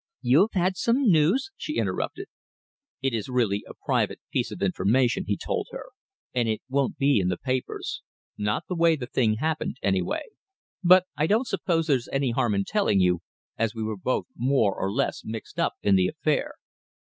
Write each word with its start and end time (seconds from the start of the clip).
"You 0.23 0.41
have 0.51 0.59
had 0.59 0.77
some 0.77 1.11
news?" 1.11 1.51
she 1.55 1.77
interrupted. 1.77 2.25
"It 3.03 3.13
is 3.13 3.29
really 3.29 3.63
a 3.67 3.75
private 3.85 4.19
piece 4.31 4.49
of 4.49 4.59
information," 4.63 5.25
he 5.27 5.37
told 5.37 5.67
her, 5.69 5.91
"and 6.33 6.49
it 6.49 6.63
won't 6.67 6.97
be 6.97 7.19
in 7.19 7.27
the 7.27 7.37
papers 7.37 8.01
not 8.35 8.63
the 8.67 8.73
way 8.73 8.95
the 8.95 9.05
thing 9.05 9.35
happened, 9.35 9.77
anyway 9.83 10.23
but 10.83 11.05
I 11.15 11.27
don't 11.27 11.45
suppose 11.45 11.85
there's 11.85 12.09
any 12.11 12.31
harm 12.31 12.55
in 12.55 12.63
telling 12.65 12.99
you, 12.99 13.19
as 13.59 13.75
we 13.75 13.83
were 13.83 13.95
both 13.95 14.25
more 14.35 14.73
or 14.75 14.91
less 14.91 15.21
mixed 15.23 15.59
up 15.59 15.73
in 15.83 15.97
the 15.97 16.07
affair. 16.07 16.55